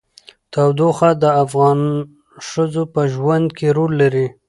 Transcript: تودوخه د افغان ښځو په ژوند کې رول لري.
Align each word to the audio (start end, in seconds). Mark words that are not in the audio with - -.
تودوخه 0.53 1.09
د 1.23 1.25
افغان 1.43 1.79
ښځو 2.47 2.83
په 2.93 3.01
ژوند 3.13 3.47
کې 3.57 3.67
رول 3.77 3.91
لري. 4.01 4.27